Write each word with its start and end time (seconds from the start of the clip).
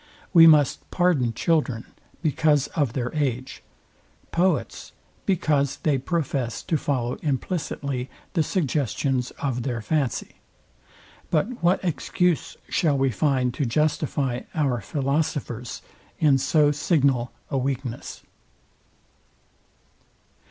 We 0.33 0.47
must 0.47 0.89
pardon 0.89 1.31
children, 1.31 1.85
because 2.23 2.65
of 2.69 2.93
their 2.93 3.13
age; 3.13 3.61
poets, 4.31 4.93
because 5.27 5.77
they 5.83 5.99
profess 5.99 6.63
to 6.63 6.75
follow 6.75 7.17
implicitly 7.21 8.09
the 8.33 8.41
suggestions 8.41 9.29
of 9.43 9.61
their 9.61 9.79
fancy: 9.79 10.37
But 11.29 11.61
what 11.61 11.83
excuse 11.85 12.57
shall 12.67 12.97
we 12.97 13.11
find 13.11 13.53
to 13.53 13.63
justify 13.63 14.39
our 14.55 14.81
philosophers 14.81 15.83
in 16.17 16.39
so 16.39 16.71
signal 16.71 17.31
a 17.51 17.59
weakness? 17.59 18.23